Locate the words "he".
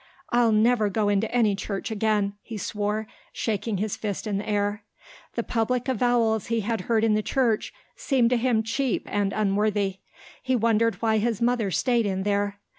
2.41-2.57, 6.47-6.61, 10.41-10.55